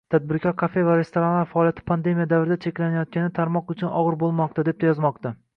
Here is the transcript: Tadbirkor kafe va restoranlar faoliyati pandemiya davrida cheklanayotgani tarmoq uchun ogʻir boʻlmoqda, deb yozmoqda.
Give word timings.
Tadbirkor 0.13 0.53
kafe 0.61 0.83
va 0.87 0.95
restoranlar 0.99 1.49
faoliyati 1.51 1.85
pandemiya 1.91 2.27
davrida 2.33 2.59
cheklanayotgani 2.65 3.33
tarmoq 3.39 3.73
uchun 3.77 3.95
ogʻir 4.03 4.21
boʻlmoqda, 4.25 4.69
deb 4.73 4.91
yozmoqda. 4.91 5.39